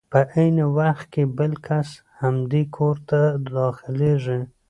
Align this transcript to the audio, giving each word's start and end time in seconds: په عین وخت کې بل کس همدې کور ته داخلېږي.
په 0.13 0.19
عین 0.33 0.57
وخت 0.77 1.05
کې 1.13 1.23
بل 1.37 1.51
کس 1.67 1.89
همدې 2.21 2.63
کور 2.75 2.95
ته 3.09 3.19
داخلېږي. 3.53 4.39